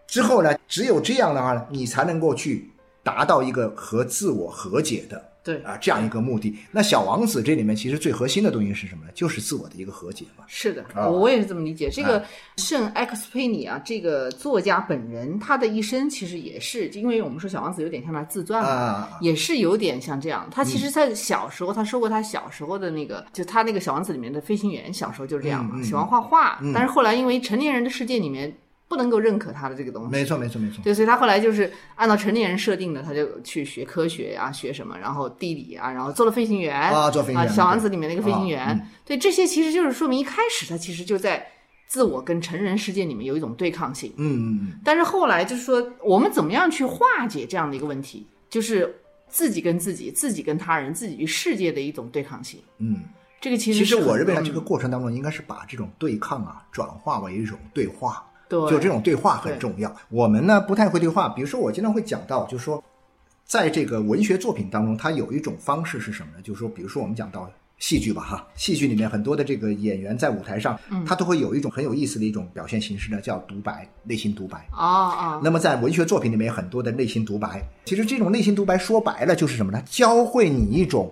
[0.06, 2.70] 之后呢，只有这样的话呢，你才能够去
[3.02, 6.56] 达到一个和自我和解的对啊这样一个目的。
[6.70, 9.10] 那小王子这里面其实最核心的东西是什么呢？
[9.14, 10.44] 就是自我的一个和解嘛。
[10.46, 11.88] 是的，啊我也是这么理解。
[11.90, 12.22] 这个
[12.56, 20.46] 圣埃克斯佩尼啊，这个作家本人，他的一生其实也是，因为我们说小王子有点像他自传嘛，啊，也是有点像这样。
[20.50, 26.60] 他其实，在小时候，他说过他小时候的那个，就他那个小王子里面的飞行员，小时候就是这样嘛，喜欢画画。
[26.74, 28.54] 但是后来因为成年人的世界里面
[28.90, 30.82] 不能够认可他的这个东西，没错，没错，没错。
[30.82, 41.46] 对，所以他后来就是按照成年人设定的，他就去学科学啊，学什么，然后地理啊，然后做了飞行员啊做飞行员小王子里面那个飞行员，对，这些其实就是说明一开始他其实就在
[41.86, 48.92] 自我跟成人世界里面有一种对抗性，嗯嗯但是后来就是说我们怎么样去化解这样的一个问题，就是
[49.28, 52.60] 自己跟自己、自己跟他人、自己与世界的一种对抗性。
[52.78, 52.96] 嗯。
[53.40, 58.22] 这个其实其实我认为呢，这个嗯过程当中应该是把这种对抗啊转化为一种对话。
[58.50, 59.94] 对就这种对话很重要。
[60.10, 62.82] 我们呢不太会对话，比如说我经常会讲到，就是说，
[63.46, 66.42] 在这个文学作品当中，它有一种方式是什么呢？
[66.42, 74.66] 就是说，比如说我们讲到戏剧吧，哈，戏剧里面很多的这个演员在舞台上，他都会有一种很有意思的一种表现形式呢，叫独白，内心独白。
[74.70, 74.84] 啊
[75.14, 79.82] 啊，那么在文学作品里面有很多的内心独白，其实这种内心独白说白了就是什么呢？
[79.86, 81.10] 教会你一种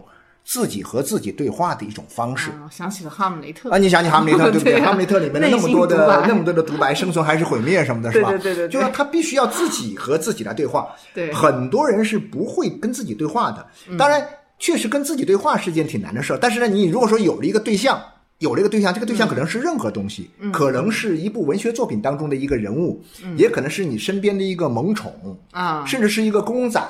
[0.51, 2.51] 自己和自己对话的一种方式。
[2.53, 4.73] 啊想起了哈姆雷特啊，你想起哈姆雷特 对不对？
[4.73, 8.31] 对啊哈姆雷特里面的那么多的那么多的独白，生存还是毁灭什么的，是吧？
[8.31, 10.89] 对对对对对就是他必须要自己和自己来对话。
[11.13, 13.67] 对很多人是不会跟自己对话的。
[13.99, 14.27] 当然，
[14.59, 16.39] 确实跟自己对话是件挺难的事儿。
[16.41, 18.01] 但是呢，你如果说有了一个对象，
[18.39, 23.03] 有了一个对象，这个对象可能是任何东西，可能是一部文学作品当中的一个人物，
[23.37, 26.81] 也可能是你身边的一个萌宠，啊，甚至是一个公仔，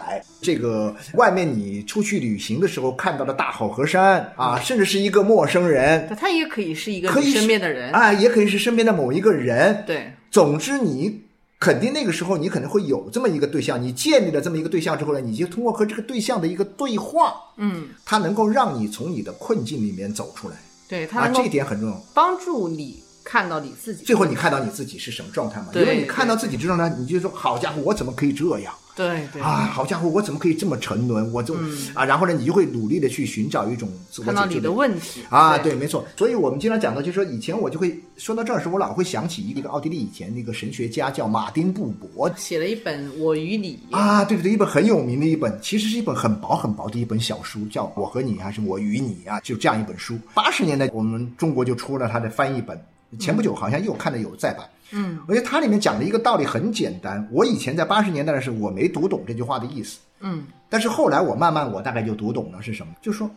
[0.42, 9.84] 这个外面你出去旅行的时候看到的大好河山啊，甚至是一个陌生人，他也可以是一个你可以身边的人，啊，也可以是身边的某一个人。
[9.86, 11.22] 对，总之，你
[11.58, 20.54] 肯定那个时候你可能会有这么一个对象，你建立了这么一个对象之后呢，你就通过和这个对象的一个对话，嗯，它能够让你从你的困境里面走出来。
[20.54, 22.02] 啊，对他这一点很重要。
[22.14, 24.04] 帮助你看到你自己。
[24.04, 25.68] 最后你看到你自己是什么状态嘛？
[25.74, 28.74] 因为你看到自己这状态，你就说好家伙，我怎么可以这样？
[28.98, 31.32] 对对，啊，好家伙，我怎么可以这么沉沦？
[31.32, 31.54] 我就、
[31.94, 36.04] 啊，然后呢，你就会努力的去寻找一种自我嗯看到你的解救的问题啊，对，没错。
[36.16, 50.18] 所以我们经常讲到，就是说以前我就会说到这儿时，我老会想起一个奥地利以前那个神学家叫马丁布伯写了一本《我与你》啊，对对对，一本很有名的一本，其实是一本很薄很薄的一本小书，叫《我和你》还是《我与你》啊，就这样一本书。
[50.34, 52.76] 八十年代我们中国就出了他的翻译本，
[53.20, 54.66] 前不久好像又看到有再版。
[54.66, 54.77] 嗯，
[55.26, 63.30] 而且它里面讲的一个道理很简单，我以前在八十年代的时候我没读懂这句话的意思，嗯但是后来我慢慢我大概就读懂了是什么，就是说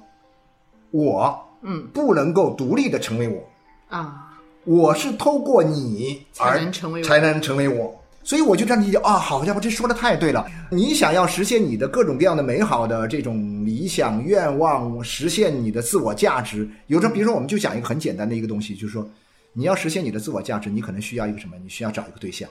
[0.91, 3.43] 我嗯不能够独立的成为我，
[3.89, 4.33] 啊，
[4.63, 7.97] 我是透过你而才能成为我才能成为我。
[8.23, 10.45] 所以我就这样理解啊，好家伙，这说的太对了！
[10.69, 19.09] 你想要实现你的各种各样的美好的这种理想愿望，实现你的自我价值，有时候比如说我们就讲一个很简单的一个东西，就是说
[19.53, 21.55] 你要实现你的自我价值，你可能需要一个什么？
[21.61, 22.49] 你需要找一个对象。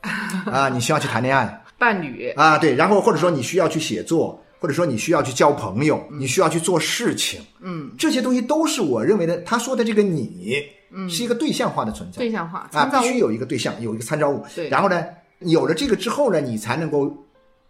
[0.46, 1.62] 啊，你需要去谈恋爱。
[1.78, 2.30] 伴侣。
[2.30, 9.38] 啊，对，然后或者说你需要去写作，或者说你需要去交朋友，你需要去做事情，嗯，这些东西都是我认为的。
[9.42, 10.54] 他说的这个你，
[10.90, 14.44] 嗯，是一个对象化的存在，对象化啊，必须有一个对象，有一个参照物。
[14.54, 14.68] 对。
[14.68, 15.04] 然后呢，
[15.40, 17.14] 有了这个之后呢，你才能够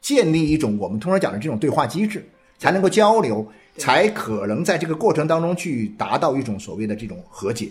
[0.00, 2.26] 建立一种我们通常讲的这种对话机制，
[2.58, 7.68] 才能够交流，才可能在这个过程当中去达到一种所谓的这种和解。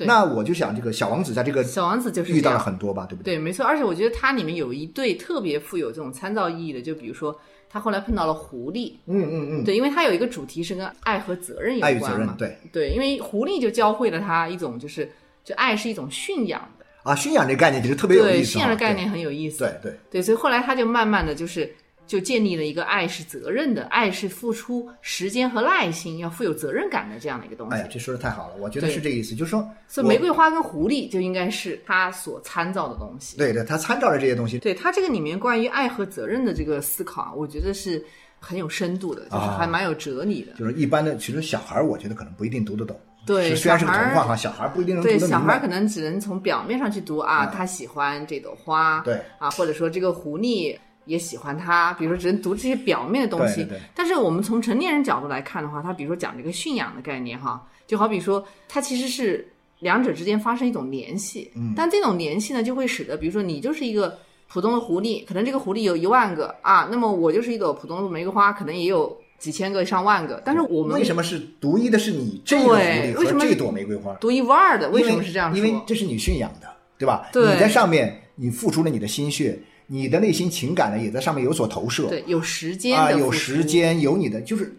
[0.00, 0.06] 对。
[0.06, 3.34] 那我就想，这个小王子在这个小王子就是遇到了很多吧，对不对？
[3.36, 12.56] 对，没错，而且我觉得它里面有一对特别富有这种参照意义的，就比如说他后来碰到了狐狸，嗯嗯嗯，对，因为它有一个主题是跟爱和责任有爱与责任，对。
[12.72, 15.08] 对，因为狐狸就教会了他一种就是
[15.44, 19.92] 就爱是一种驯养的，啊，驯养这个概念其实特别有对，意思啊，驯养的概念很有意思，对对。
[19.92, 21.72] 对对，所以后来他就慢慢的就是
[22.10, 27.76] 就建立了一个爱是责任的，爱是付出时间和耐心，要富有责任感的这样的一个东西。
[27.76, 33.36] 哎呀，这说的太好了，我觉得是这个意思，就是说，所以玫瑰花跟狐狸就应该是他所参照的东西。
[33.38, 38.04] 对对，他参照了这些东西，对他这个里面关于爱和责任的这个思考啊，我觉得是
[38.40, 40.54] 很有深度的，就是啊还蛮有哲理的。
[40.54, 42.98] 就是一般的，其实小孩儿我觉得可能不一定读得懂。
[43.24, 45.38] 对是虽然是个童话哈，小孩儿不一定能读对，得明白。
[45.38, 50.76] 小孩可能只能从表面上去读啊，他喜欢这朵花，对啊，或者说这个狐狸
[51.10, 53.56] 也喜欢他，比如说只能读这些表面的东西。
[53.56, 74.14] 对对对但是我们从成年人角度来看的话，他比如说讲这个驯养的概念哈，就好比说它其实是两者之间发生一种联系，嗯，但这种联系呢，就会使得比如说你就是一个普通的狐狸，可能这个狐狸有一万个啊，那么我就是一朵普通的玫瑰花，可能也有几千个、上万个，但是我们为什么是独一的是你这个狐狸和这朵玫瑰花？
[74.14, 74.88] 独一无二的？
[74.90, 75.58] 为什么是这样说？
[75.58, 76.68] 因为这是你驯养的，
[76.98, 77.28] 对吧？
[77.32, 79.58] 对你在上面你付出了你的心血，
[79.92, 82.06] 你的内心情感呢也在上面有所投射。
[82.08, 84.72] 对有时间啊，有时间，有你的，就是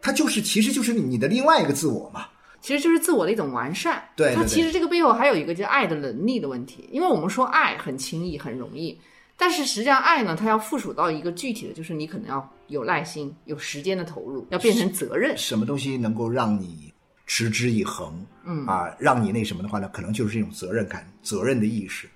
[0.00, 2.28] 它就是其实就是你的另外一个自我嘛。
[2.60, 4.00] 其实就是自我的一种完善。
[4.14, 8.96] 对对对它其实这个背后还有一个叫爱的能力的问题，因为我们说爱很轻易很容易，
[9.36, 15.36] 但是实际上爱呢，它要附属到一个具体的，就是你可能要有耐心、有时间的投入，要变成责任。
[15.36, 16.92] 什么东西能够让你
[17.26, 18.24] 持之以恒？
[18.44, 22.08] 嗯啊，让你那什么的话呢，可能就是这种责任感、责任的意识。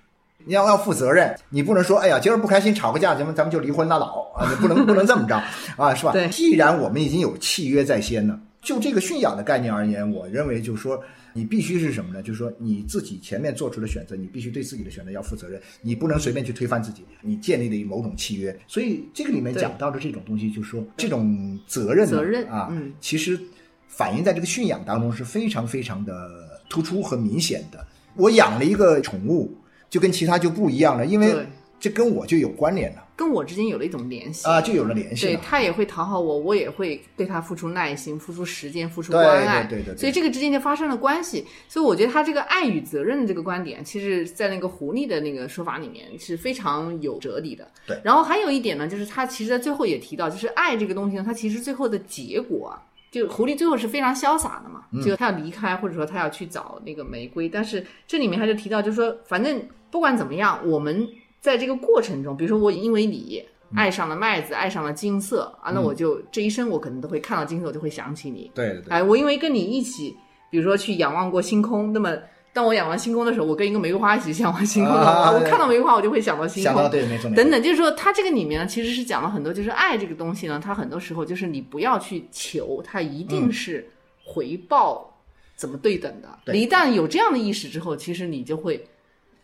[0.45, 5.35] 你要要负责任，你不能说，哎呀，今儿不开心吵个架，咱们咱们就离婚拉倒啊，你不能不能这么着
[5.77, 6.11] 啊，是吧？
[6.11, 11.01] 对既然我们已经有契约在先呢，就这个驯养的概念而言，我认为就是说，
[11.33, 12.21] 你必须是什么呢？
[12.21, 18.57] 就是说你自己前面做出的选择，你必须对自己的选择要负责任，你不能随便去推翻自己，你建立的某种契约。
[18.67, 23.39] 所以这个里面讲到的这种东西，就是说这种责任责任啊，嗯其实
[23.87, 26.29] 反映在这个驯养当中是非常非常的
[26.69, 27.85] 突出和明显的。
[28.17, 29.49] 我养了一个宠物，
[29.91, 31.45] 就跟其他就不一样了，因为
[31.79, 34.47] 这跟我就有关联了跟我之间有了一种联系。
[34.47, 35.35] 啊，就有了联系对。
[35.43, 41.45] 他也会讨好我，我也会对他付出耐心、付出时间、付出关爱，对对对对所以这个之间就发生了关系。
[41.67, 47.67] 所以我觉得他这个爱与责任的这个观点，其实在那个狐狸的那个说法里面是非常有哲理的。
[47.85, 52.81] 对然后还有一点呢，就是他其实在最后也提到，就是爱这个东西呢，它其实最后的结果啊。
[53.11, 61.07] 就狐狸最后是非常潇洒的嘛，嗯就他要离开，或者说他要去找那个玫瑰，但是这里面他就提到，就是说，反正不管怎么样，我们
[61.39, 63.43] 在这个过程中，比如说我因为你
[63.75, 68.49] 爱上了麦子，爱上了金色啊，那我就这一生我可能都会看到金色，我就会想起你。
[68.55, 70.15] 对对对，哎，我因为跟你一起，
[70.49, 72.17] 比如说去仰望过星空，那么
[72.53, 76.73] 当我仰望星空的时候，我跟一个玫瑰花一起仰望星空的话，啊我看到玫瑰花，我就会想到星空。
[76.73, 77.49] 想到对，没错等。
[77.49, 83.89] 等，就是说，它这个里面呢，其实是讲了很多，就是爱这个东西呢，它很多时候就是你不要去求，它一定是
[84.25, 85.17] 回报
[85.55, 86.27] 怎么对等的。
[86.43, 88.85] 对你一旦有这样的意识之后，其实你就会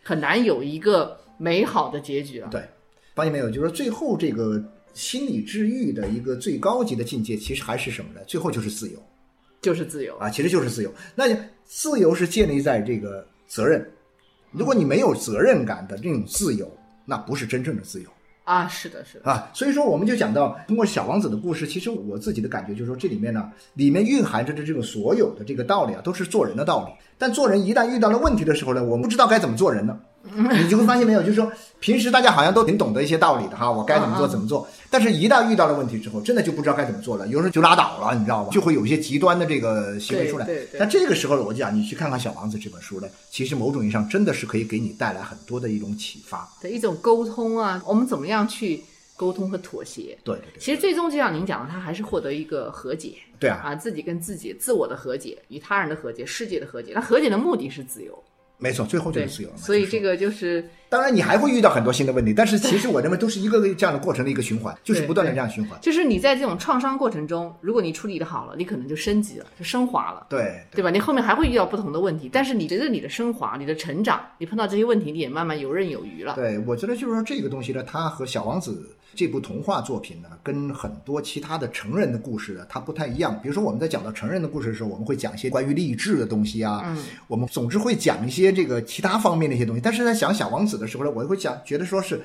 [0.02, 2.48] 很难有一个美好的结局了。
[2.50, 2.62] 对，
[3.14, 3.48] 发现没有？
[3.48, 4.62] 就是说最后这个
[4.94, 8.20] 心理治愈的一个最高级的境界，其实还是什么呢？
[8.26, 9.02] 最后就是自由
[9.60, 10.16] 就是自由。
[10.18, 10.92] 啊，其实就是自由。
[11.14, 11.24] 那
[11.64, 13.88] 自由是建立在这个责任。
[14.50, 16.70] 如果你没有责任感的这种自由，
[17.04, 18.08] 那不是真正的自由。
[18.48, 26.92] 啊，是的，是的，啊，所以说我们就讲到通过小王子的故事，其实我自己的感觉就是说，这里面呢，里面蕴含着的这种所有的这个道理啊，都是做人的道理。
[27.18, 30.00] 但做人一旦遇到了问题的时候呢，我们不知道该怎么做人呢。
[30.62, 31.50] 你就会发现没有，就是说
[31.80, 34.68] 平时大家好像都挺懂得一些道理的哈，我该怎么做怎么做。
[34.90, 38.50] 但是，一旦遇到了问题之后，真的就不知道该怎么做了，有时候就拉倒了，你知道吧？
[38.50, 40.44] 就会有一些极端的这个行为出来。
[40.44, 46.48] 对对对但这个时候，我就讲，你去看看《小王子》这本书呢，其实某种意义上真的是可以给你带来很多的一种启发。
[46.60, 48.82] 的一种沟通啊，我们怎么样去
[49.16, 50.18] 沟通和妥协？
[50.24, 56.92] 对对对，其实最终就像您讲的，他还是获得一个和解对啊，啊，自己跟自己、自我的和解，与他人的和解、世界的和解。
[56.94, 58.18] 那和解的目的是自由，
[58.58, 59.56] 没错，最后就是自由了。
[59.56, 65.78] 所以这个就是当然，你还会遇到很多新的问题，但是其实我认为都是一个个这样的过程的一个循环，就是不断的这样循环。
[65.82, 70.26] 就是你在这种创伤过程中，如果你处理的好了，你可能就升级了，就升华了。
[70.30, 70.90] 对对吧？
[70.90, 76.34] 你后面还会遇到不同的问题，但是你觉得你的升华、你的成长，你碰到这些问题，你也慢慢游刃有余了。
[76.34, 78.72] 对，我觉得就是说这个东西呢，它和《小王子》
[79.14, 83.38] 这部童话作品呢，跟很多其他的成人的故事呢，它不太一样。
[83.42, 89.80] 比如说我们在讲到成人的故事的时候，我们会讲一些关于励志的东西啊，嗯，我们总之会讲一些这个其他方面的一些东西。
[89.82, 92.20] 但是在讲《小王子》的时候呢，我会讲，觉得说是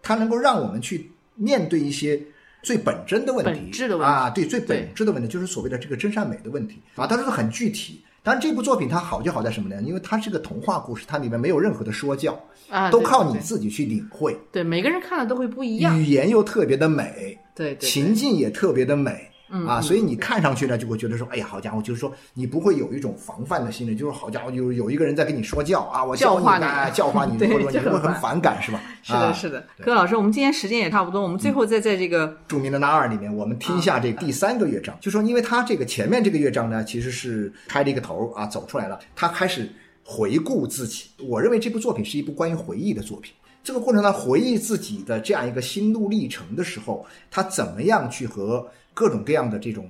[0.00, 2.20] 它能够让我们去面对一些
[2.62, 8.02] 最本真的问题，本质的问题啊，对，最本质的问题就是所谓的这个真善美的问题啊，它是很具体。
[8.22, 9.80] 当然，这部作品它好就好在什么呢？
[9.82, 12.38] 因为它是个童话故事，它里面没有任何的说教，
[12.68, 14.36] 啊，都靠你自己去领会。
[14.52, 15.98] 对每个人看了都会不一样。
[15.98, 19.30] 语言又特别的美，对对对情境也特别的美。
[19.50, 28.80] 嗯啊，所以你看上去呢，就会觉得说，哎呀，好家伙，就是说你不会有一种防范的心理，就是好家伙，有有一个人在跟你说教啊，我教教化你啊教化你，对 或者这很你会很反感，是吧？
[29.02, 39.70] 是的，啊是的，柯老师，我们今天时间也差不多，我们最后再在这个著名的那二里面，我们听一下这第三个乐章，就说因为他这个前面这个乐章呢，其实是开了一个头啊，走出来了，他开始
[40.04, 41.04] 回顾自己。
[41.26, 43.32] 我认为这部作品是一部关于回忆的作品。
[43.64, 48.66] 这个过程呢，回忆自己的这样一个心路历程的时候，他怎么样去和
[48.98, 49.88] 各种各样的这种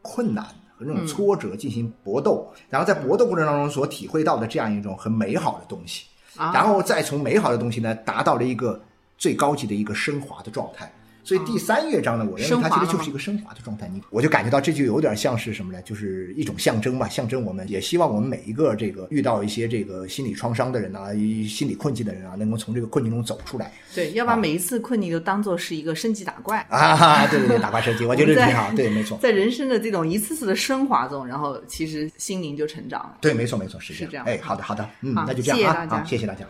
[0.00, 0.44] 困难
[0.78, 6.06] 和这种挫折进行搏斗，然后在搏斗过程当中所体会到的这样一种很美好的东西。
[6.36, 8.80] 啊，然后再从美好的东西呢，达到了一个
[9.18, 10.88] 最高级的一个升华的状态。
[11.24, 13.88] 所以第三乐章呢，我认为它其实就是一个升华的状态。
[13.92, 15.80] 你我就感觉到这就有点像是什么呢？
[15.82, 21.08] 就是一种象征吧，象征我们也希望我们每一个这个遇到一些这个心理创伤的人啊，
[21.48, 26.64] 心理困境的人啊，能够从这个困境中走出来对，要把每一次困境都当做是一个升级打怪。
[26.68, 27.26] 啊！
[27.32, 28.70] 对对对，打怪升级，我觉得挺好。
[28.76, 33.16] 对，没错，在人生的这种一次次的升华中，然后其实心灵就成长了。
[33.20, 36.44] 对，没错，没错，是是这样哎，好的，好的，嗯，那就这样啊，好，谢谢大家。